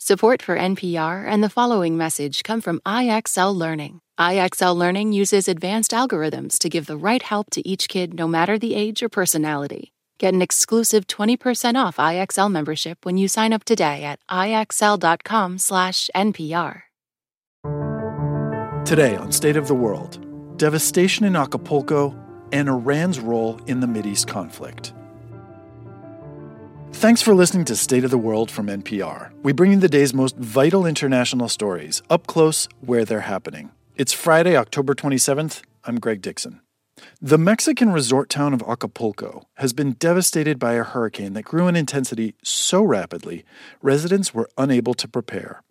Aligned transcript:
Support 0.00 0.42
for 0.42 0.56
NPR 0.56 1.26
and 1.26 1.42
the 1.42 1.50
following 1.50 1.96
message 1.96 2.44
come 2.44 2.60
from 2.60 2.78
IXL 2.86 3.52
Learning. 3.52 4.00
IXL 4.16 4.76
Learning 4.76 5.12
uses 5.12 5.48
advanced 5.48 5.90
algorithms 5.90 6.56
to 6.60 6.68
give 6.68 6.86
the 6.86 6.96
right 6.96 7.20
help 7.20 7.50
to 7.50 7.68
each 7.68 7.88
kid 7.88 8.14
no 8.14 8.28
matter 8.28 8.60
the 8.60 8.76
age 8.76 9.02
or 9.02 9.08
personality. 9.08 9.92
Get 10.18 10.34
an 10.34 10.40
exclusive 10.40 11.08
20% 11.08 11.74
off 11.74 11.96
IXL 11.96 12.48
membership 12.48 13.04
when 13.04 13.18
you 13.18 13.26
sign 13.26 13.52
up 13.52 13.64
today 13.64 14.04
at 14.04 14.20
ixl.com/npr. 14.30 16.82
Today 18.84 19.16
on 19.16 19.32
State 19.32 19.56
of 19.56 19.66
the 19.66 19.74
World, 19.74 20.56
devastation 20.56 21.24
in 21.24 21.34
Acapulco 21.34 22.14
and 22.52 22.68
Iran's 22.68 23.18
role 23.18 23.60
in 23.66 23.80
the 23.80 23.88
Mideast 23.88 24.28
conflict. 24.28 24.92
Thanks 26.98 27.22
for 27.22 27.32
listening 27.32 27.64
to 27.66 27.76
State 27.76 28.02
of 28.02 28.10
the 28.10 28.18
World 28.18 28.50
from 28.50 28.66
NPR. 28.66 29.30
We 29.44 29.52
bring 29.52 29.70
you 29.70 29.78
the 29.78 29.88
day's 29.88 30.12
most 30.12 30.36
vital 30.36 30.84
international 30.84 31.48
stories 31.48 32.02
up 32.10 32.26
close 32.26 32.68
where 32.80 33.04
they're 33.04 33.20
happening. 33.20 33.70
It's 33.94 34.12
Friday, 34.12 34.56
October 34.56 34.96
27th. 34.96 35.62
I'm 35.84 36.00
Greg 36.00 36.20
Dixon. 36.20 36.60
The 37.22 37.38
Mexican 37.38 37.92
resort 37.92 38.28
town 38.28 38.52
of 38.52 38.64
Acapulco 38.66 39.46
has 39.58 39.72
been 39.72 39.92
devastated 39.92 40.58
by 40.58 40.72
a 40.72 40.82
hurricane 40.82 41.34
that 41.34 41.44
grew 41.44 41.68
in 41.68 41.76
intensity 41.76 42.34
so 42.42 42.82
rapidly, 42.82 43.44
residents 43.80 44.34
were 44.34 44.50
unable 44.58 44.94
to 44.94 45.06
prepare. 45.06 45.62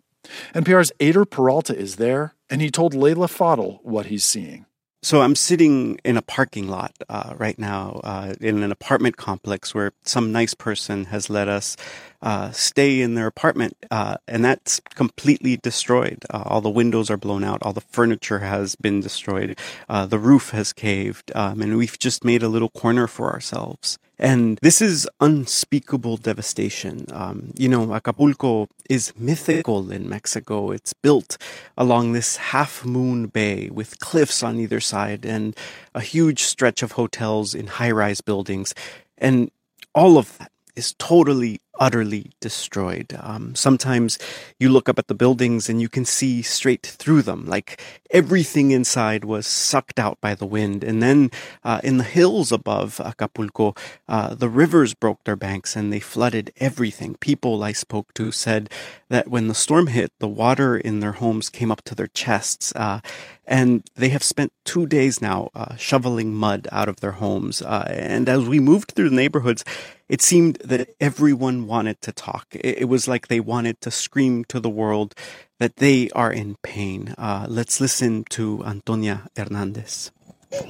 NPR's 0.54 0.92
Eyder 0.98 1.28
Peralta 1.28 1.76
is 1.76 1.96
there, 1.96 2.32
and 2.48 2.62
he 2.62 2.70
told 2.70 2.94
Leila 2.94 3.26
Fadel 3.26 3.80
what 3.82 4.06
he's 4.06 4.24
seeing. 4.24 4.64
So 5.00 5.22
I'm 5.22 5.36
sitting 5.36 6.00
in 6.04 6.16
a 6.16 6.22
parking 6.22 6.66
lot 6.66 6.92
uh, 7.08 7.34
right 7.38 7.56
now 7.56 8.00
uh, 8.02 8.34
in 8.40 8.64
an 8.64 8.72
apartment 8.72 9.16
complex 9.16 9.72
where 9.72 9.92
some 10.02 10.32
nice 10.32 10.54
person 10.54 11.04
has 11.06 11.30
let 11.30 11.46
us 11.46 11.76
uh, 12.20 12.50
stay 12.50 13.00
in 13.00 13.14
their 13.14 13.28
apartment, 13.28 13.76
uh, 13.92 14.16
and 14.26 14.44
that's 14.44 14.80
completely 14.96 15.56
destroyed. 15.56 16.24
Uh, 16.30 16.42
all 16.46 16.60
the 16.60 16.68
windows 16.68 17.10
are 17.10 17.16
blown 17.16 17.44
out, 17.44 17.62
all 17.62 17.72
the 17.72 17.80
furniture 17.80 18.40
has 18.40 18.74
been 18.74 19.00
destroyed, 19.00 19.56
uh, 19.88 20.04
the 20.04 20.18
roof 20.18 20.50
has 20.50 20.72
caved, 20.72 21.30
um, 21.36 21.62
and 21.62 21.76
we've 21.76 21.98
just 22.00 22.24
made 22.24 22.42
a 22.42 22.48
little 22.48 22.70
corner 22.70 23.06
for 23.06 23.32
ourselves. 23.32 24.00
And 24.18 24.58
this 24.62 24.82
is 24.82 25.08
unspeakable 25.20 26.16
devastation. 26.16 27.06
Um, 27.12 27.52
you 27.56 27.68
know, 27.68 27.94
Acapulco 27.94 28.68
is 28.90 29.12
mythical 29.16 29.92
in 29.92 30.08
Mexico. 30.08 30.72
It's 30.72 30.92
built 30.92 31.38
along 31.76 32.12
this 32.12 32.36
half 32.36 32.84
moon 32.84 33.26
bay 33.26 33.70
with 33.70 34.00
cliffs 34.00 34.42
on 34.42 34.58
either 34.58 34.80
side 34.80 35.24
and 35.24 35.56
a 35.94 36.00
huge 36.00 36.42
stretch 36.42 36.82
of 36.82 36.92
hotels 36.92 37.54
in 37.54 37.68
high 37.68 37.92
rise 37.92 38.20
buildings. 38.20 38.74
And 39.16 39.50
all 39.94 40.18
of 40.18 40.36
that 40.38 40.50
is 40.74 40.94
totally, 40.98 41.60
utterly 41.78 42.32
destroyed. 42.40 43.16
Um, 43.20 43.54
sometimes 43.54 44.18
you 44.58 44.68
look 44.68 44.88
up 44.88 44.98
at 44.98 45.08
the 45.08 45.14
buildings 45.14 45.68
and 45.68 45.80
you 45.80 45.88
can 45.88 46.04
see 46.04 46.42
straight 46.42 46.84
through 46.86 47.22
them, 47.22 47.46
like 47.46 47.80
everything 48.10 48.70
inside 48.70 49.24
was 49.24 49.46
sucked 49.46 49.98
out 49.98 50.20
by 50.20 50.34
the 50.34 50.46
wind. 50.46 50.82
And 50.82 51.02
then 51.02 51.30
uh, 51.64 51.80
in 51.84 51.98
the 51.98 52.04
hills 52.04 52.52
above 52.52 53.00
Acapulco, 53.00 53.74
uh, 54.08 54.34
the 54.34 54.48
rivers 54.48 54.94
broke 54.94 55.24
their 55.24 55.36
banks 55.36 55.76
and 55.76 55.92
they 55.92 56.00
flooded 56.00 56.52
everything. 56.58 57.14
People 57.14 57.62
I 57.62 57.72
spoke 57.72 58.12
to 58.14 58.32
said 58.32 58.70
that 59.08 59.28
when 59.28 59.48
the 59.48 59.54
storm 59.54 59.88
hit, 59.88 60.12
the 60.18 60.28
water 60.28 60.76
in 60.76 61.00
their 61.00 61.12
homes 61.12 61.48
came 61.48 61.70
up 61.70 61.82
to 61.84 61.94
their 61.94 62.08
chests. 62.08 62.72
Uh, 62.74 63.00
and 63.46 63.88
they 63.94 64.10
have 64.10 64.22
spent 64.22 64.52
two 64.64 64.86
days 64.86 65.22
now 65.22 65.48
uh, 65.54 65.74
shoveling 65.76 66.34
mud 66.34 66.68
out 66.70 66.88
of 66.88 67.00
their 67.00 67.12
homes. 67.12 67.62
Uh, 67.62 67.86
and 67.88 68.28
as 68.28 68.44
we 68.44 68.60
moved 68.60 68.92
through 68.92 69.08
the 69.08 69.16
neighborhoods, 69.16 69.64
it 70.08 70.22
seemed 70.22 70.56
that 70.64 70.88
everyone 71.00 71.66
wanted 71.66 72.00
to 72.02 72.12
talk. 72.12 72.46
It, 72.52 72.78
it, 72.82 72.84
was 72.88 73.06
like 73.06 73.28
they 73.28 73.40
wanted 73.40 73.80
to 73.82 73.90
scream 73.90 74.44
to 74.46 74.60
the 74.60 74.70
world 74.70 75.14
that 75.58 75.76
they 75.76 76.10
are 76.10 76.32
in 76.32 76.56
pain. 76.62 77.14
Uh, 77.18 77.46
let's 77.48 77.80
listen 77.80 78.24
to 78.30 78.64
Antonia 78.64 79.28
Hernandez. 79.36 80.10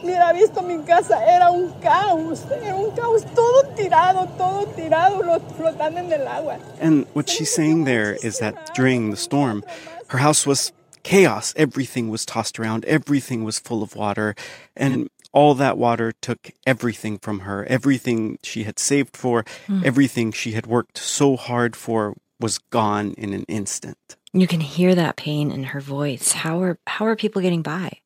Mira, 0.02 0.32
visto 0.34 0.60
mi 0.60 0.84
casa, 0.84 1.14
era 1.22 1.52
un 1.52 1.80
caos, 1.80 2.44
era 2.50 2.74
un 2.74 2.90
caos, 2.96 3.22
todo 3.32 3.62
tirado, 3.76 4.26
todo 4.36 4.66
tirado, 4.74 5.40
flotando 5.56 5.98
en 5.98 6.12
el 6.12 6.26
agua. 6.26 6.58
And 6.80 7.06
what 7.12 7.28
she's 7.28 7.54
saying 7.54 7.84
there 7.84 8.16
is 8.20 8.40
that 8.40 8.74
during 8.74 9.10
the 9.10 9.16
storm, 9.16 9.62
her 10.08 10.18
house 10.18 10.44
was 10.44 10.72
chaos. 11.04 11.54
Everything 11.56 12.08
was 12.08 12.26
tossed 12.26 12.58
around, 12.58 12.84
everything 12.86 13.44
was 13.44 13.60
full 13.60 13.84
of 13.84 13.94
water, 13.94 14.34
and 14.76 15.08
all 15.32 15.54
that 15.54 15.78
water 15.78 16.12
took 16.12 16.50
everything 16.66 17.18
from 17.18 17.40
her. 17.40 17.64
Everything 17.66 18.38
she 18.42 18.64
had 18.64 18.78
saved 18.78 19.16
for, 19.16 19.44
mm. 19.66 19.84
everything 19.84 20.32
she 20.32 20.52
had 20.52 20.66
worked 20.66 20.98
so 20.98 21.36
hard 21.36 21.76
for 21.76 22.16
was 22.40 22.58
gone 22.58 23.14
in 23.18 23.32
an 23.32 23.44
instant. 23.48 24.16
You 24.32 24.46
can 24.46 24.60
hear 24.60 24.94
that 24.94 25.16
pain 25.16 25.50
in 25.50 25.64
her 25.64 25.80
voice. 25.80 26.32
How 26.32 26.62
are 26.62 26.78
how 26.86 27.06
are 27.06 27.16
people 27.16 27.42
getting 27.42 27.62
by? 27.62 28.00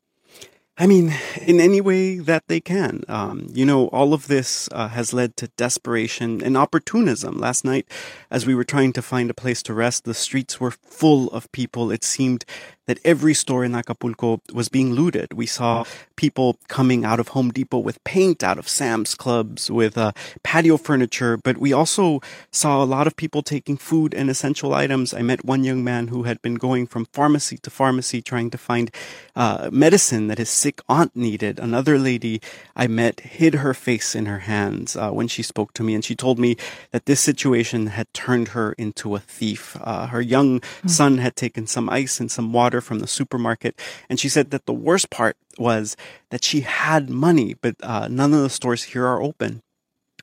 I 0.79 0.87
mean, 0.87 1.13
in 1.47 1.61
any 1.61 1.81
way 1.81 2.19
that 2.19 2.49
they 2.49 2.61
can. 2.61 3.05
Um, 3.07 3.49
you 3.53 3.67
know, 3.67 3.89
all 3.89 4.15
of 4.15 4.27
this 4.27 4.69
uh, 4.73 4.89
has 4.89 5.13
led 5.13 5.37
to 5.37 5.49
desperation 5.49 6.43
and 6.43 6.57
opportunism. 6.57 7.39
Last 7.39 7.65
night, 7.65 7.87
as 8.31 8.47
we 8.47 8.55
were 8.55 8.65
trying 8.65 8.95
to 8.95 9.03
find 9.03 9.29
a 9.29 9.35
place 9.35 9.63
to 9.65 9.75
rest, 9.75 10.05
the 10.05 10.15
streets 10.15 10.61
were 10.61 10.71
full 10.71 11.29
of 11.31 11.53
people. 11.53 11.91
It 11.91 12.05
seemed 12.05 12.47
that 12.87 12.99
every 13.05 13.35
store 13.35 13.65
in 13.65 13.75
Acapulco 13.75 14.41
was 14.53 14.69
being 14.69 14.93
looted. 14.93 15.33
We 15.33 15.47
saw 15.47 15.85
people 16.17 16.59
coming 16.69 17.05
out 17.05 17.21
of 17.21 17.29
Home 17.29 17.51
Depot 17.51 17.79
with 17.79 18.03
paint, 18.05 18.43
out 18.43 18.59
of 18.59 18.69
Sam's 18.69 19.15
Clubs, 19.15 19.71
with 19.71 19.97
uh, 19.97 20.13
patio 20.43 20.77
furniture, 20.77 21.37
but 21.37 21.59
we 21.59 21.73
also 21.73 22.21
saw 22.51 22.83
a 22.83 22.87
lot 22.87 23.07
of 23.07 23.17
people 23.17 23.43
taking 23.43 23.77
food 23.77 24.15
and 24.15 24.29
essential 24.29 24.75
items. 24.75 25.15
I 25.15 25.23
met 25.23 25.45
one 25.45 25.65
young 25.65 25.85
man 25.85 26.09
who 26.09 26.25
had 26.25 26.43
been 26.43 26.57
going 26.57 26.87
from 26.87 27.07
pharmacy 27.07 27.59
to 27.59 27.71
pharmacy 27.71 28.21
trying 28.23 28.51
to 28.51 28.59
find 28.59 28.91
uh, 29.37 29.71
medicine 29.73 30.29
that 30.29 30.39
his 30.39 30.51
sick 30.51 30.81
aunt 30.89 31.15
needed. 31.15 31.59
Another 31.59 31.99
lady 31.99 32.41
I 32.77 32.87
met 32.87 33.21
hid 33.21 33.55
her 33.57 33.75
face 33.75 34.15
in 34.15 34.27
her 34.27 34.41
hands 34.41 34.97
uh, 34.97 35.11
when 35.11 35.29
she 35.29 35.43
spoke 35.43 35.73
to 35.75 35.83
me, 35.83 35.95
and 35.95 36.05
she 36.05 36.15
told 36.15 36.39
me 36.39 36.57
that 36.91 37.07
this 37.07 37.21
situation 37.21 37.89
had 37.89 38.13
turned 38.13 38.49
her 38.49 38.73
into 38.75 39.15
a 39.15 39.21
thief. 39.21 39.77
Uh, 39.81 40.07
her 40.07 40.21
young 40.21 40.61
mm-hmm. 40.61 40.89
son 40.89 41.19
had 41.19 41.37
taken 41.37 41.67
some 41.67 41.89
ice 41.89 42.21
and 42.21 42.31
some 42.31 42.53
water 42.53 42.72
from 42.81 43.01
the 43.01 43.07
supermarket. 43.07 43.79
And 44.09 44.19
she 44.19 44.29
said 44.29 44.51
that 44.51 44.67
the 44.67 44.73
worst 44.73 45.11
part 45.11 45.37
was 45.59 45.97
that 46.31 46.45
she 46.45 46.61
had 46.61 47.11
money, 47.11 47.55
but 47.61 47.77
uh, 47.83 48.09
none 48.09 48.33
of 48.33 48.43
the 48.43 48.51
stores 48.51 48.85
here 48.85 49.07
are 49.07 49.23
open. 49.23 49.61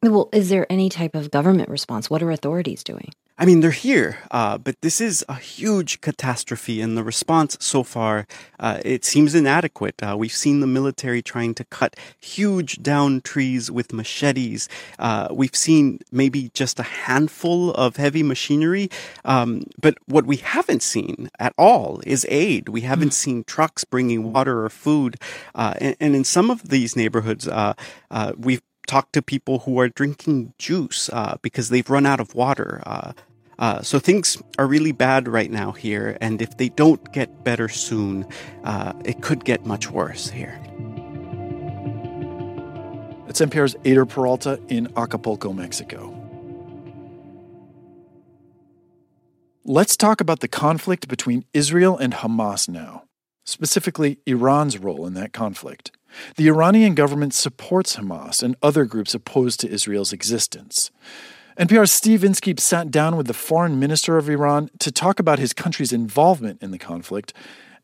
Well, 0.02 0.30
is 0.32 0.50
there 0.50 0.66
any 0.72 0.90
type 0.90 1.14
of 1.16 1.30
government 1.32 1.70
response? 1.70 2.10
What 2.10 2.24
are 2.24 2.32
authorities 2.32 2.84
doing? 2.84 3.12
I 3.42 3.46
mean, 3.46 3.62
they're 3.62 3.72
here, 3.72 4.18
uh, 4.32 4.58
but 4.58 4.82
this 4.82 5.00
is 5.00 5.24
a 5.30 5.36
huge 5.36 6.02
catastrophe, 6.02 6.82
and 6.82 6.98
the 6.98 7.06
response 7.06 7.56
so 7.62 7.84
far 7.84 8.28
uh, 8.60 8.82
it 8.84 9.06
seems 9.06 9.34
inadequate. 9.34 10.04
Uh, 10.04 10.18
we've 10.20 10.34
seen 10.34 10.60
the 10.60 10.68
military 10.68 11.22
trying 11.22 11.54
to 11.54 11.64
cut 11.64 11.96
huge 12.20 12.84
down 12.84 13.22
trees 13.22 13.72
with 13.72 13.94
machetes. 13.94 14.68
Uh, 15.00 15.30
we've 15.32 15.56
seen 15.56 16.00
maybe 16.12 16.52
just 16.54 16.82
a 16.82 16.84
handful 16.84 17.72
of 17.76 17.96
heavy 17.96 18.24
machinery, 18.24 18.90
um, 19.24 19.64
but 19.80 19.98
what 20.06 20.26
we 20.26 20.36
haven't 20.36 20.84
seen 20.84 21.30
at 21.40 21.54
all 21.58 22.02
is 22.06 22.26
aid. 22.28 22.68
We 22.68 22.82
haven't 22.82 23.12
mm. 23.12 23.14
seen 23.24 23.44
trucks 23.46 23.86
bringing 23.86 24.34
water 24.34 24.66
or 24.66 24.70
food, 24.70 25.16
uh, 25.56 25.76
and, 25.80 25.96
and, 26.02 26.14
in 26.14 26.26
some 26.26 26.52
of 26.52 26.68
these 26.68 26.98
neighborhoods, 26.98 27.48
uh, 27.48 27.74
we've 28.38 28.62
talked 28.86 29.14
to 29.14 29.22
people 29.22 29.60
who 29.60 29.80
are 29.80 29.88
drinking 29.88 30.54
juice 30.58 31.10
because 31.42 31.70
they've 31.70 31.90
run 31.90 32.06
out 32.06 32.20
of 32.20 32.36
water. 32.36 32.82
Uh, 33.60 33.82
so 33.82 34.00
things 34.00 34.42
are 34.58 34.66
really 34.66 34.94
bad 34.94 35.28
right 35.28 35.52
now 35.52 35.74
here, 35.74 36.18
and 36.22 36.42
if 36.42 36.56
they 36.56 36.70
don't 36.70 37.12
get 37.12 37.44
better 37.44 37.68
soon, 37.68 38.26
uh, 38.64 38.94
it 39.04 39.22
could 39.22 39.44
get 39.44 39.66
much 39.66 39.92
worse 39.92 40.30
here. 40.30 40.58
It's 43.28 43.42
NPR's 43.42 43.76
Eyder 43.84 44.08
Peralta 44.08 44.60
in 44.70 44.88
Acapulco, 44.96 45.52
Mexico. 45.52 46.16
Let's 49.66 49.98
talk 49.98 50.22
about 50.22 50.40
the 50.40 50.48
conflict 50.48 51.10
between 51.10 51.44
Israel 51.54 51.98
and 51.98 52.14
Hamas 52.14 52.70
now, 52.70 53.04
specifically 53.46 54.20
Iran's 54.26 54.78
role 54.78 55.06
in 55.06 55.16
that 55.16 55.34
conflict. 55.34 55.92
The 56.38 56.48
Iranian 56.48 56.96
government 56.96 57.34
supports 57.34 57.98
Hamas 57.98 58.42
and 58.42 58.56
other 58.64 58.86
groups 58.86 59.14
opposed 59.14 59.60
to 59.60 59.70
Israel's 59.70 60.14
existence. 60.14 60.92
NPR's 61.60 61.92
Steve 61.92 62.24
Inskeep 62.24 62.58
sat 62.58 62.90
down 62.90 63.18
with 63.18 63.28
the 63.28 63.34
foreign 63.34 63.80
minister 63.80 64.18
of 64.18 64.30
Iran 64.30 64.70
to 64.80 64.94
talk 64.94 65.20
about 65.20 65.40
his 65.40 65.52
country's 65.52 65.92
involvement 65.92 66.64
in 66.64 66.72
the 66.72 66.78
conflict. 66.78 67.34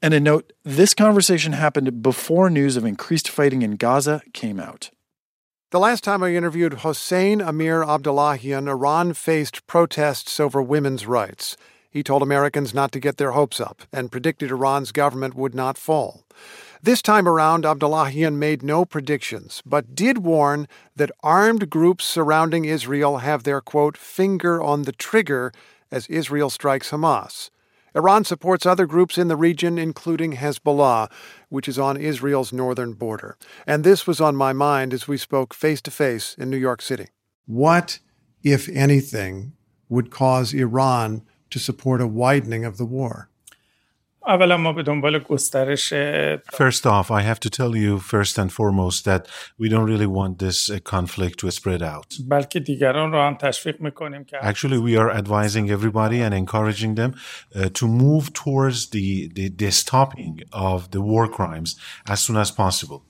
And 0.02 0.14
a 0.14 0.20
note 0.22 0.54
this 0.64 0.94
conversation 0.94 1.52
happened 1.52 2.02
before 2.02 2.50
news 2.50 2.78
of 2.78 2.86
increased 2.86 3.28
fighting 3.28 3.64
in 3.64 3.76
Gaza 3.76 4.22
came 4.32 4.62
out. 4.62 4.92
The 5.72 5.80
last 5.80 6.06
time 6.06 6.24
I 6.24 6.36
interviewed 6.36 6.76
Hossein 6.76 7.42
Amir 7.42 7.84
Abdullahian, 7.84 8.70
Iran 8.70 9.12
faced 9.14 9.68
protests 9.68 10.40
over 10.40 10.62
women's 10.62 11.06
rights. 11.06 11.58
He 11.90 12.02
told 12.02 12.22
Americans 12.22 12.74
not 12.74 12.94
to 12.94 13.02
get 13.02 13.18
their 13.18 13.32
hopes 13.32 13.60
up 13.60 13.82
and 13.92 14.10
predicted 14.10 14.52
Iran's 14.52 14.94
government 14.94 15.36
would 15.36 15.54
not 15.54 15.78
fall. 15.78 16.24
This 16.86 17.02
time 17.02 17.28
around, 17.28 17.64
Abdullahian 17.66 18.36
made 18.36 18.62
no 18.62 18.86
predictions, 18.86 19.64
but 19.66 19.96
did 19.96 20.20
warn 20.20 20.68
that 20.96 21.10
armed 21.24 21.68
groups 21.68 22.06
surrounding 22.06 22.66
Israel 22.66 23.18
have 23.18 23.42
their, 23.42 23.60
quote, 23.60 23.98
finger 23.98 24.62
on 24.62 24.84
the 24.84 24.92
trigger 24.92 25.52
as 25.90 26.06
Israel 26.06 26.52
strikes 26.52 26.92
Hamas. 26.92 27.50
Iran 27.96 28.24
supports 28.24 28.68
other 28.68 28.86
groups 28.86 29.18
in 29.18 29.30
the 29.30 29.36
region, 29.36 29.80
including 29.80 30.34
Hezbollah, 30.34 31.10
which 31.50 31.68
is 31.68 31.80
on 31.80 31.98
Israel's 31.98 32.54
northern 32.54 32.94
border. 32.94 33.36
And 33.66 33.84
this 33.84 34.06
was 34.06 34.22
on 34.22 34.36
my 34.36 34.54
mind 34.54 34.94
as 34.94 35.08
we 35.08 35.18
spoke 35.18 35.56
face 35.56 35.82
to 35.82 35.90
face 35.90 36.36
in 36.38 36.52
New 36.52 36.58
York 36.58 36.84
City. 36.84 37.08
What, 37.48 37.98
if 38.44 38.70
anything, 38.70 39.54
would 39.90 40.12
cause 40.12 40.54
Iran 40.54 41.24
to 41.50 41.58
support 41.58 42.00
a 42.00 42.06
widening 42.06 42.64
of 42.64 42.78
the 42.78 42.86
war? 42.86 43.32
First 46.52 46.86
off, 46.86 47.12
I 47.12 47.22
have 47.22 47.40
to 47.42 47.50
tell 47.50 47.76
you 47.76 48.00
first 48.00 48.38
and 48.38 48.52
foremost 48.52 49.06
that 49.06 49.28
we 49.58 49.70
don't 49.70 49.86
really 49.86 50.08
want 50.08 50.40
this 50.40 50.70
uh, 50.70 50.80
conflict 50.84 51.40
to 51.40 51.52
spread 51.52 51.82
out. 51.82 52.16
Actually, 54.42 54.80
we 54.80 54.98
are 54.98 55.12
advising 55.12 55.70
everybody 55.70 56.22
and 56.22 56.34
encouraging 56.34 56.96
them 56.96 57.16
uh, 57.56 57.70
to 57.74 57.88
move 57.88 58.34
towards 58.34 58.90
the, 58.90 59.32
the, 59.36 59.50
the 59.50 59.72
stopping 59.72 60.42
of 60.52 60.92
the 60.92 61.02
war 61.02 61.28
crimes 61.28 61.76
as 62.08 62.22
soon 62.22 62.38
as 62.38 62.52
possible. 62.52 63.04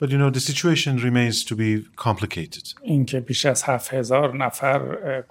But 0.00 0.10
you 0.10 0.16
know, 0.16 0.30
the 0.30 0.40
situation 0.40 0.96
remains 0.96 1.44
to 1.44 1.54
be 1.54 1.84
complicated. 1.96 2.72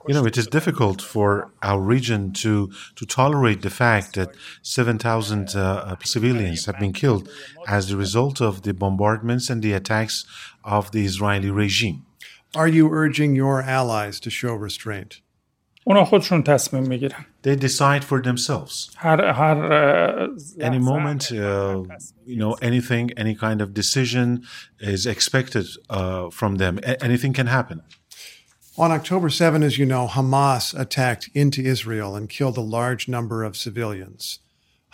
You 0.07 0.13
know, 0.13 0.27
it 0.27 0.37
is 0.37 0.45
difficult 0.45 1.01
for 1.01 1.51
our 1.63 1.81
region 1.81 2.33
to, 2.43 2.71
to 2.95 3.05
tolerate 3.07 3.63
the 3.63 3.71
fact 3.71 4.13
that 4.13 4.29
7,000 4.61 5.55
uh, 5.55 5.95
civilians 6.03 6.67
have 6.67 6.77
been 6.79 6.93
killed 6.93 7.27
as 7.67 7.89
a 7.89 7.97
result 7.97 8.41
of 8.41 8.61
the 8.61 8.75
bombardments 8.75 9.49
and 9.49 9.63
the 9.63 9.73
attacks 9.73 10.25
of 10.63 10.91
the 10.91 11.03
Israeli 11.03 11.49
regime. 11.49 12.05
Are 12.55 12.67
you 12.67 12.91
urging 12.91 13.35
your 13.35 13.63
allies 13.63 14.19
to 14.19 14.29
show 14.29 14.53
restraint? 14.53 15.21
اونا 15.88 16.04
خودشون 16.04 16.42
تصمیم 16.42 16.82
میگیرن 16.82 17.24
they 17.46 17.56
decide 17.56 18.04
for 18.04 18.22
themselves 18.22 18.90
هر 18.96 19.24
هر 19.24 20.28
any 20.60 20.78
moment 20.78 21.22
uh, 21.22 21.82
you 22.26 22.38
know 22.38 22.54
anything 22.62 23.10
any 23.16 23.34
kind 23.34 23.60
of 23.60 23.74
decision 23.74 24.42
is 24.80 25.06
expected 25.06 25.66
uh, 25.90 26.30
from 26.30 26.56
them 26.56 26.78
A- 26.82 27.04
anything 27.04 27.32
can 27.32 27.46
happen 27.46 27.80
on 28.76 28.90
October 28.90 29.28
7, 29.28 29.62
as 29.62 29.78
you 29.78 29.86
know, 29.86 30.08
Hamas 30.08 30.76
attacked 30.76 31.30
into 31.32 31.62
Israel 31.62 32.16
and 32.16 32.28
killed 32.28 32.58
a 32.58 32.60
large 32.78 33.06
number 33.06 33.44
of 33.44 33.56
civilians. 33.56 34.40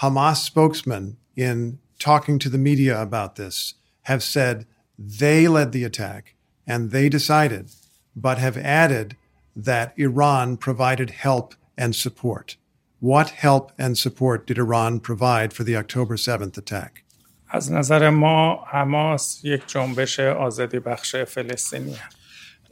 Hamas 0.03 0.37
spokesmen, 0.37 1.17
in 1.35 1.79
talking 1.99 2.39
to 2.41 2.51
the 2.51 2.59
media 2.59 3.01
about 3.01 3.37
this, 3.37 3.75
have 4.03 4.23
said 4.23 4.67
they 4.99 5.49
led 5.49 5.73
the 5.73 5.85
attack 5.85 6.35
and 6.67 6.91
they 6.91 7.09
decided, 7.09 7.71
but 8.15 8.37
have 8.37 8.59
added 8.59 9.17
that 9.57 9.93
Iran 9.97 10.57
provided 10.57 11.11
help 11.11 11.55
and 11.77 11.95
support. 11.95 12.57
What 13.01 13.31
help 13.31 13.73
and 13.79 13.97
support 13.97 14.47
did 14.47 14.59
Iran 14.59 15.01
provide 15.01 15.53
for 15.53 15.65
the 15.65 15.77
October 15.77 16.17
7th 16.17 16.59
attack? 16.59 17.05
از 17.53 17.73
نظر 17.73 18.11
ما 18.11 18.65
حماس 18.67 19.41
یک 19.45 19.63
جنبش 19.67 20.21
آزادی 20.21 20.79
بخش 20.79 21.17
فلسطینی 21.17 21.97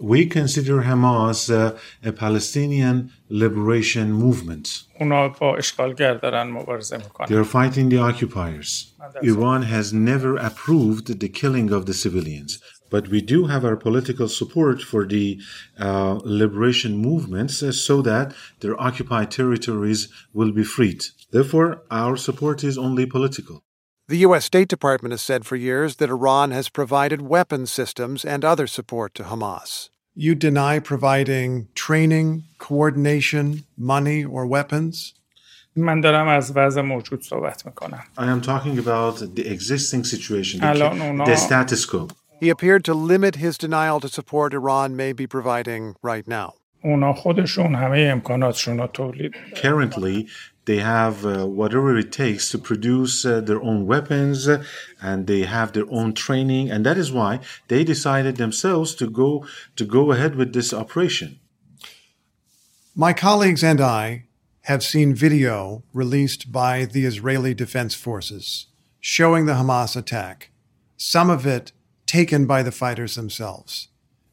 We 0.01 0.27
consider 0.27 0.83
Hamas 0.83 1.51
uh, 1.51 1.77
a 2.05 2.13
Palestinian 2.13 3.11
liberation 3.29 4.13
movement. 4.13 4.85
اونا 5.01 5.29
با 5.29 5.57
اشغالگر 5.57 6.15
دارن 6.15 6.51
مبارزه 6.51 6.97
میکنن. 6.97 7.27
They 7.27 7.45
are 7.45 7.45
fighting 7.45 7.89
the 7.89 7.99
occupiers. 7.99 8.95
Iran 9.23 9.63
has 9.63 9.93
never 9.93 10.37
approved 10.37 11.19
the 11.21 11.29
killing 11.29 11.73
of 11.73 11.87
the 11.87 11.95
civilians. 11.95 12.61
But 12.93 13.09
we 13.09 13.21
do 13.21 13.47
have 13.47 13.65
our 13.65 13.77
political 13.77 14.29
support 14.29 14.81
for 14.83 15.05
the 15.05 15.41
uh, 15.79 16.21
liberation 16.25 16.97
movements 16.97 17.63
uh, 17.63 17.73
so 17.73 18.01
that 18.03 18.35
their 18.61 18.81
occupied 18.81 19.31
territories 19.31 20.09
will 20.33 20.53
be 20.53 20.65
freed. 20.65 21.05
Therefore, 21.31 21.83
our 21.91 22.17
support 22.17 22.65
is 22.65 22.79
only 22.79 23.05
political. 23.07 23.63
The 24.09 24.19
U.S. 24.29 24.47
State 24.47 24.69
Department 24.69 25.13
has 25.13 25.21
said 25.21 25.45
for 25.45 25.57
years 25.57 25.97
that 25.97 26.09
Iran 26.09 26.51
has 26.51 26.71
provided 26.71 27.21
weapons 27.21 27.71
systems 27.71 28.25
and 28.25 28.43
other 28.43 28.67
support 28.67 29.15
to 29.17 29.25
Hamas. 29.25 29.91
You 30.15 30.35
deny 30.35 30.79
providing 30.79 31.69
training, 31.75 32.45
coordination, 32.59 33.65
money, 33.77 34.25
or 34.25 34.47
weapons? 34.47 35.15
من 35.77 36.01
دارم 36.01 36.29
از 36.29 36.53
وضع 36.57 36.83
موجود 36.83 37.23
صحبت 37.23 37.67
میکنم. 37.67 38.05
I 38.19 38.23
am 38.23 38.41
talking 38.41 38.79
about 38.79 39.35
the 39.35 39.47
existing 39.47 40.05
situation, 40.05 40.61
the, 40.61 41.25
the 41.27 41.37
status 41.37 41.85
quo. 41.85 42.09
He 42.40 42.50
appeared 42.50 42.84
to 42.86 42.94
limit 42.94 43.36
his 43.36 43.58
denial 43.58 44.00
to 44.02 44.10
support 44.10 44.54
Iran 44.54 44.96
may 44.96 45.14
be 45.14 45.28
providing 45.28 45.96
right 46.02 46.28
now. 46.28 46.56
Currently, 49.56 50.28
they 50.66 50.78
have 50.78 51.26
uh, 51.26 51.46
whatever 51.46 51.98
it 51.98 52.12
takes 52.12 52.50
to 52.52 52.58
produce 52.58 53.26
uh, 53.26 53.42
their 53.42 53.62
own 53.62 53.86
weapons 53.86 54.48
uh, 54.48 54.64
and 55.02 55.28
they 55.28 55.42
have 55.42 55.74
their 55.74 55.90
own 55.90 56.14
training 56.14 56.70
and 56.70 56.86
that 56.86 56.98
is 56.98 57.12
why 57.12 57.40
they 57.68 57.84
decided 57.84 58.38
themselves 58.38 58.96
to 58.96 59.10
go 59.10 59.46
to 59.76 59.86
go 59.86 60.12
ahead 60.12 60.36
with 60.36 60.54
this 60.54 60.74
operation. 60.74 61.40
My 62.96 63.14
colleagues 63.14 63.64
and 63.64 63.82
i 63.82 64.26
have 64.62 64.84
seen 64.84 65.14
video 65.14 65.84
released 65.94 66.52
by 66.52 66.86
the 66.86 67.06
israeli 67.06 67.54
defense 67.54 67.96
forces 67.96 68.68
showing 69.02 69.46
the 69.46 69.54
hamas 69.54 69.98
attack. 69.98 70.50
Some 70.96 71.30
of 71.30 71.46
it 71.46 71.74
taken 72.14 72.46
by 72.46 72.62
the 72.62 72.72
fighters 72.72 73.16
themselves. 73.16 73.88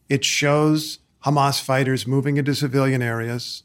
It 0.06 0.22
shows 0.22 0.98
Hamas 1.24 1.62
fighters 1.62 2.06
moving 2.06 2.36
into 2.36 2.54
civilian 2.54 3.00
areas, 3.00 3.62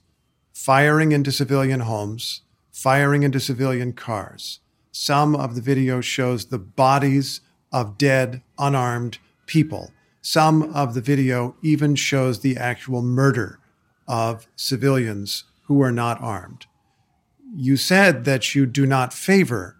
firing 0.53 1.11
into 1.11 1.33
civilian 1.33 1.81
homes, 1.81 2.43
firing 2.71 3.23
into 3.23 3.41
civilian 3.41 3.91
cars. 3.91 4.61
Some 4.93 5.35
of 5.35 5.53
the 5.53 5.61
video 5.61 5.99
shows 5.99 6.45
the 6.45 6.57
bodies 6.57 7.41
of 7.73 7.97
dead, 7.97 8.41
unarmed 8.57 9.17
people. 9.47 9.91
Some 10.21 10.73
of 10.73 10.93
the 10.93 11.01
video 11.01 11.57
even 11.61 11.95
shows 11.95 12.39
the 12.39 12.55
actual 12.55 13.01
murder 13.01 13.59
of 14.07 14.47
civilians 14.55 15.43
who 15.63 15.81
are 15.81 15.91
not 15.91 16.21
armed. 16.21 16.67
You 17.53 17.75
said 17.75 18.23
that 18.23 18.55
you 18.55 18.65
do 18.65 18.85
not 18.85 19.11
favor 19.11 19.75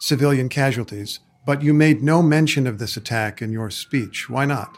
civilian 0.00 0.48
casualties, 0.48 1.20
but 1.46 1.62
you 1.62 1.72
made 1.72 2.02
no 2.02 2.22
mention 2.22 2.66
of 2.66 2.78
this 2.78 2.96
attack 2.96 3.40
in 3.40 3.52
your 3.52 3.70
speech. 3.70 4.28
Why 4.28 4.44
not? 4.46 4.76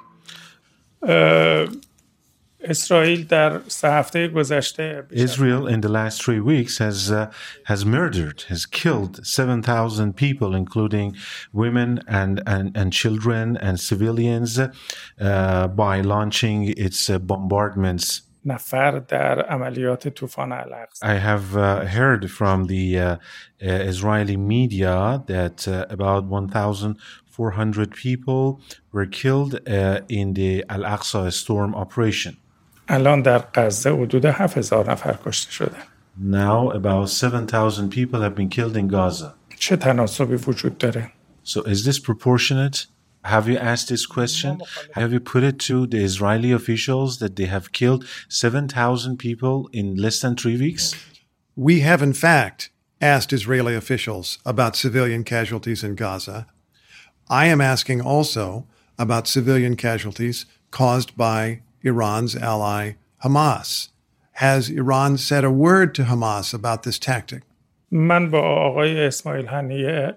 Israel 5.12 5.66
in 5.66 5.80
the 5.80 5.88
last 5.88 6.22
three 6.22 6.40
weeks 6.40 6.78
has 6.78 7.10
uh, 7.10 7.30
has 7.64 7.84
murdered, 7.84 8.42
has 8.48 8.66
killed 8.66 9.24
seven 9.24 9.62
thousand 9.62 10.16
people, 10.16 10.54
including 10.56 11.14
women 11.52 12.00
and, 12.08 12.42
and, 12.46 12.76
and 12.76 12.92
children 12.92 13.56
and 13.56 13.78
civilians, 13.78 14.58
uh, 14.58 15.68
by 15.68 16.00
launching 16.00 16.74
its 16.76 17.08
uh, 17.08 17.18
bombardments 17.18 18.22
نفر 18.47 18.99
در 18.99 19.41
عملیات 19.41 20.07
طوفان 20.07 20.51
الاقصی 20.51 21.05
I 21.05 21.19
have 21.19 21.55
uh, 21.55 21.85
heard 21.85 22.31
from 22.31 22.65
the 22.67 22.97
uh, 22.97 23.17
uh, 23.61 23.89
Israeli 23.91 24.37
media 24.37 25.23
that 25.27 25.67
uh, 25.67 25.85
about 25.89 26.25
1,400 26.25 27.91
people 27.91 28.59
were 28.91 29.05
killed 29.05 29.53
uh, 29.67 29.99
in 30.09 30.33
the 30.33 30.63
Al-Aqsa 30.69 31.31
storm 31.31 31.75
operation. 31.75 32.37
الان 32.89 33.21
در 33.21 33.43
غزه 33.55 33.91
حدود 33.97 34.31
7000 34.31 34.89
نفر 34.89 35.17
کشته 35.25 35.51
شدن. 35.51 35.77
Now 36.17 36.69
about 36.69 37.09
7,000 37.09 37.89
people 37.89 38.21
have 38.21 38.35
been 38.35 38.49
killed 38.49 38.77
in 38.77 38.87
Gaza. 38.87 39.35
چه 39.57 39.75
تناسبی 39.75 40.35
وجود 40.35 40.77
داره؟ 40.77 41.11
So 41.43 41.61
is 41.61 41.83
this 41.85 41.99
proportionate? 41.99 42.85
Have 43.24 43.48
you 43.48 43.58
asked 43.58 43.88
this 43.88 44.06
question? 44.06 44.62
Have 44.94 45.12
you 45.12 45.20
put 45.20 45.42
it 45.42 45.58
to 45.60 45.86
the 45.86 45.98
Israeli 45.98 46.52
officials 46.52 47.18
that 47.18 47.36
they 47.36 47.46
have 47.46 47.72
killed 47.72 48.06
7,000 48.28 49.18
people 49.18 49.68
in 49.72 49.96
less 49.96 50.20
than 50.20 50.36
three 50.36 50.56
weeks? 50.56 50.94
We 51.56 51.80
have, 51.80 52.02
in 52.02 52.12
fact, 52.12 52.70
asked 53.00 53.32
Israeli 53.32 53.74
officials 53.74 54.38
about 54.46 54.76
civilian 54.76 55.24
casualties 55.24 55.84
in 55.84 55.94
Gaza. 55.94 56.46
I 57.28 57.46
am 57.46 57.60
asking 57.60 58.00
also 58.00 58.66
about 58.98 59.28
civilian 59.28 59.76
casualties 59.76 60.46
caused 60.70 61.16
by 61.16 61.62
Iran's 61.82 62.34
ally, 62.34 62.92
Hamas. 63.22 63.88
Has 64.32 64.70
Iran 64.70 65.18
said 65.18 65.44
a 65.44 65.50
word 65.50 65.94
to 65.96 66.04
Hamas 66.04 66.54
about 66.54 66.84
this 66.84 66.98
tactic? 66.98 67.42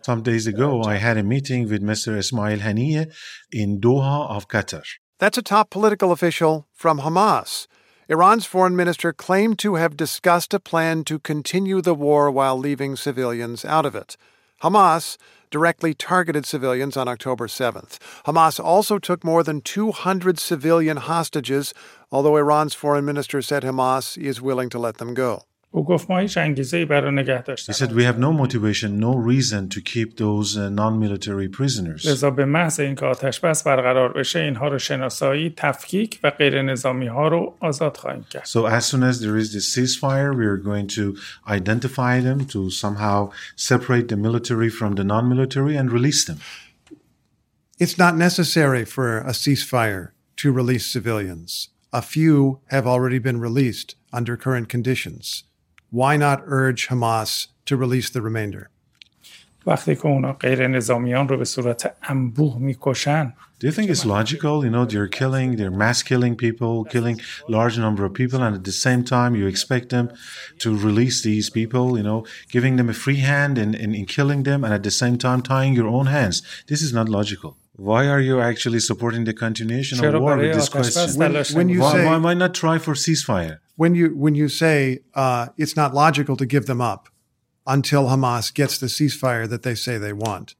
Some 0.03 0.23
days 0.23 0.45
ago, 0.45 0.83
I 0.83 0.95
had 0.95 1.17
a 1.17 1.23
meeting 1.23 1.69
with 1.69 1.81
Mr. 1.81 2.17
Ismail 2.17 2.59
Haniyeh 2.59 3.11
in 3.51 3.79
Doha 3.79 4.29
of 4.29 4.49
Qatar. 4.49 4.83
That's 5.19 5.37
a 5.37 5.41
top 5.41 5.69
political 5.69 6.11
official 6.11 6.67
from 6.73 6.99
Hamas. 6.99 7.67
Iran's 8.09 8.45
foreign 8.45 8.75
minister 8.75 9.13
claimed 9.13 9.57
to 9.59 9.75
have 9.75 9.95
discussed 9.95 10.53
a 10.53 10.59
plan 10.59 11.05
to 11.05 11.17
continue 11.17 11.81
the 11.81 11.93
war 11.93 12.29
while 12.29 12.57
leaving 12.57 12.97
civilians 12.97 13.63
out 13.63 13.85
of 13.85 13.95
it. 13.95 14.17
Hamas 14.61 15.17
directly 15.49 15.93
targeted 15.93 16.45
civilians 16.45 16.97
on 16.97 17.07
October 17.07 17.47
7th. 17.47 17.99
Hamas 18.25 18.61
also 18.61 18.99
took 18.99 19.23
more 19.23 19.43
than 19.43 19.61
200 19.61 20.39
civilian 20.39 20.97
hostages, 20.97 21.73
although 22.11 22.35
Iran's 22.35 22.73
foreign 22.73 23.05
minister 23.05 23.41
said 23.41 23.63
Hamas 23.63 24.17
is 24.17 24.41
willing 24.41 24.69
to 24.69 24.79
let 24.79 24.97
them 24.97 25.13
go. 25.13 25.43
او 25.76 25.84
گفت 25.84 26.10
ما 26.10 26.18
هیچ 26.18 26.38
انگیزه 26.38 26.84
برای 26.84 27.14
نگه 27.14 27.44
He 27.56 27.72
said 27.72 27.92
we 27.92 28.04
have 28.04 28.18
no 28.18 28.32
motivation, 28.32 28.98
no 28.98 29.14
reason 29.14 29.68
to 29.68 29.80
keep 29.80 30.16
those 30.16 30.56
uh, 30.56 30.70
non-military 30.70 31.48
prisoners. 31.48 32.06
لذا 32.06 32.30
به 32.30 32.44
محض 32.44 32.80
اینکه 32.80 33.06
آتش 33.06 33.40
بس 33.40 33.62
برقرار 33.62 34.12
بشه 34.12 34.38
اینها 34.38 34.68
رو 34.68 34.78
شناسایی 34.78 35.54
تفکیک 35.56 36.20
و 36.22 36.30
غیر 36.30 36.62
نظامی 36.62 37.06
ها 37.06 37.28
رو 37.28 37.56
آزاد 37.60 37.96
خواهیم 37.96 38.26
کرد 38.30 38.44
So 38.44 38.66
as 38.66 38.84
soon 38.86 39.02
as 39.02 39.20
there 39.20 39.36
is 39.36 39.52
this 39.52 39.74
ceasefire, 39.74 40.34
we 40.34 40.46
are 40.46 40.56
going 40.56 40.86
to 40.86 41.16
identify 41.46 42.20
them 42.20 42.46
to 42.46 42.70
somehow 42.70 43.30
separate 43.56 44.08
the 44.08 44.16
military 44.16 44.70
from 44.70 44.94
the 44.94 45.04
non-military 45.04 45.76
and 45.76 45.92
release 45.92 46.24
them. 46.24 46.38
It's 47.78 47.98
not 47.98 48.16
necessary 48.16 48.84
for 48.86 49.18
a 49.18 49.34
ceasefire 49.42 50.04
to 50.40 50.46
release 50.60 50.86
civilians. 50.86 51.68
A 51.92 52.02
few 52.14 52.60
have 52.74 52.86
already 52.86 53.18
been 53.18 53.40
released 53.48 53.88
under 54.18 54.34
current 54.44 54.68
conditions. 54.76 55.44
Why 55.90 56.16
not 56.16 56.42
urge 56.46 56.88
Hamas 56.88 57.48
to 57.66 57.76
release 57.76 58.10
the 58.10 58.22
remainder? 58.22 58.70
وقتی 59.66 59.96
که 59.96 60.06
اونا 60.06 60.32
غیر 60.32 60.66
نظامیان 60.66 61.28
رو 61.28 61.36
به 61.36 61.44
صورت 61.44 61.96
انبوه 62.02 62.58
میکشن 62.58 63.32
Do 63.58 63.66
you 63.66 63.72
think 63.72 63.88
it's 63.88 64.04
logical? 64.04 64.62
You 64.66 64.70
know, 64.70 64.84
they're 64.84 65.08
killing, 65.08 65.56
they're 65.56 65.70
mass 65.70 66.02
killing 66.02 66.36
people, 66.36 66.84
killing 66.84 67.18
large 67.48 67.78
number 67.78 68.04
of 68.04 68.12
people, 68.12 68.42
and 68.42 68.54
at 68.54 68.64
the 68.64 68.78
same 68.86 69.02
time, 69.02 69.34
you 69.34 69.46
expect 69.46 69.88
them 69.88 70.10
to 70.58 70.76
release 70.76 71.22
these 71.22 71.48
people, 71.48 71.96
you 71.96 72.02
know, 72.02 72.26
giving 72.50 72.76
them 72.76 72.90
a 72.90 72.92
free 72.92 73.20
hand 73.32 73.56
in, 73.56 73.74
in, 73.74 73.94
in 73.94 74.04
killing 74.04 74.42
them, 74.42 74.62
and 74.62 74.74
at 74.74 74.82
the 74.82 74.90
same 74.90 75.16
time 75.16 75.40
tying 75.40 75.72
your 75.72 75.88
own 75.88 76.04
hands. 76.04 76.42
This 76.66 76.82
is 76.82 76.92
not 76.92 77.08
logical. 77.08 77.56
why 77.81 78.07
are 78.07 78.19
you 78.19 78.39
actually 78.39 78.79
supporting 78.79 79.23
the 79.23 79.33
continuation 79.33 80.03
of 80.05 80.21
war 80.21 80.37
with 80.37 80.53
this 80.53 80.69
question? 80.69 81.17
When, 81.17 81.33
when 81.53 81.69
you 81.69 81.81
why, 81.81 81.91
say, 81.93 82.05
why, 82.05 82.17
why, 82.17 82.33
not 82.35 82.53
try 82.53 82.77
for 82.77 82.93
ceasefire? 82.93 83.57
When 83.75 83.95
you 83.95 84.15
when 84.15 84.35
you 84.35 84.49
say 84.49 84.99
uh, 85.15 85.47
it's 85.57 85.75
not 85.75 85.93
logical 85.93 86.37
to 86.37 86.45
give 86.45 86.67
them 86.67 86.79
up 86.79 87.09
until 87.65 88.05
Hamas 88.05 88.53
gets 88.53 88.77
the 88.77 88.85
ceasefire 88.85 89.49
that 89.49 89.63
they 89.63 89.73
say 89.73 89.97
they 89.97 90.13
want, 90.13 90.53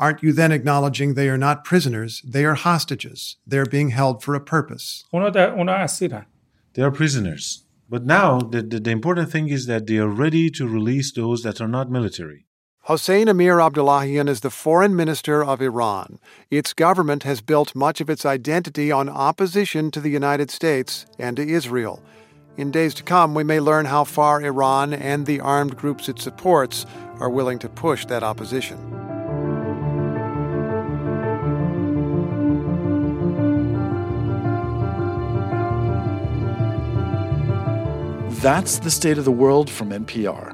aren't 0.00 0.22
you 0.24 0.32
then 0.32 0.50
acknowledging 0.50 1.14
they 1.14 1.28
are 1.28 1.38
not 1.38 1.64
prisoners? 1.64 2.20
They 2.24 2.44
are 2.44 2.54
hostages. 2.54 3.36
They 3.46 3.58
are 3.58 3.66
being 3.66 3.90
held 3.90 4.24
for 4.24 4.34
a 4.34 4.40
purpose. 4.40 5.04
They 5.12 6.82
are 6.82 6.90
prisoners. 6.90 7.64
But 7.88 8.04
now 8.04 8.40
the, 8.40 8.62
the, 8.62 8.80
the 8.80 8.90
important 8.90 9.30
thing 9.30 9.48
is 9.48 9.66
that 9.66 9.86
they 9.86 9.98
are 9.98 10.08
ready 10.08 10.50
to 10.50 10.66
release 10.66 11.12
those 11.12 11.42
that 11.42 11.60
are 11.60 11.68
not 11.68 11.88
military. 11.88 12.46
Hossein 12.86 13.30
Amir 13.30 13.60
Abdullahian 13.60 14.28
is 14.28 14.40
the 14.40 14.50
foreign 14.50 14.94
minister 14.94 15.42
of 15.42 15.62
Iran. 15.62 16.18
Its 16.50 16.74
government 16.74 17.22
has 17.22 17.40
built 17.40 17.74
much 17.74 18.02
of 18.02 18.10
its 18.10 18.26
identity 18.26 18.92
on 18.92 19.08
opposition 19.08 19.90
to 19.90 20.02
the 20.02 20.10
United 20.10 20.50
States 20.50 21.06
and 21.18 21.34
to 21.38 21.48
Israel. 21.48 22.02
In 22.58 22.70
days 22.70 22.92
to 22.96 23.02
come, 23.02 23.34
we 23.34 23.42
may 23.42 23.58
learn 23.58 23.86
how 23.86 24.04
far 24.04 24.42
Iran 24.42 24.92
and 24.92 25.24
the 25.24 25.40
armed 25.40 25.78
groups 25.78 26.10
it 26.10 26.18
supports 26.18 26.84
are 27.20 27.30
willing 27.30 27.58
to 27.60 27.70
push 27.70 28.04
that 28.04 28.22
opposition. 28.22 28.78
That's 38.42 38.78
the 38.80 38.90
state 38.90 39.16
of 39.16 39.24
the 39.24 39.32
world 39.32 39.70
from 39.70 39.88
NPR. 39.88 40.53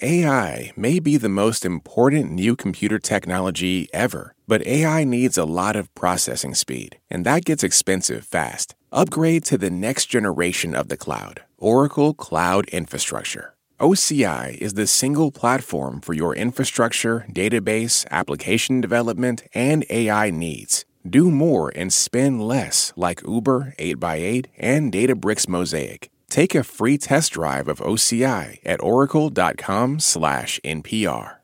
AI 0.00 0.70
may 0.76 1.00
be 1.00 1.16
the 1.16 1.28
most 1.28 1.64
important 1.64 2.30
new 2.30 2.54
computer 2.54 3.00
technology 3.00 3.88
ever, 3.92 4.32
but 4.46 4.64
AI 4.64 5.02
needs 5.02 5.36
a 5.36 5.44
lot 5.44 5.74
of 5.74 5.92
processing 5.96 6.54
speed, 6.54 7.00
and 7.10 7.26
that 7.26 7.44
gets 7.44 7.64
expensive 7.64 8.24
fast. 8.24 8.76
Upgrade 8.92 9.44
to 9.46 9.58
the 9.58 9.70
next 9.70 10.06
generation 10.06 10.72
of 10.72 10.86
the 10.86 10.96
cloud, 10.96 11.42
Oracle 11.56 12.14
Cloud 12.14 12.68
Infrastructure. 12.68 13.54
OCI 13.80 14.56
is 14.58 14.74
the 14.74 14.86
single 14.86 15.32
platform 15.32 16.00
for 16.00 16.12
your 16.12 16.32
infrastructure, 16.32 17.26
database, 17.32 18.06
application 18.08 18.80
development, 18.80 19.42
and 19.52 19.84
AI 19.90 20.30
needs. 20.30 20.84
Do 21.04 21.28
more 21.28 21.72
and 21.74 21.92
spend 21.92 22.46
less 22.46 22.92
like 22.94 23.26
Uber 23.26 23.74
8x8 23.80 24.46
and 24.58 24.92
Databricks 24.92 25.48
Mosaic. 25.48 26.08
Take 26.30 26.54
a 26.54 26.62
free 26.62 26.98
test 26.98 27.32
drive 27.32 27.68
of 27.68 27.80
OCI 27.80 28.60
at 28.64 28.82
oracle.com/npr. 28.82 31.37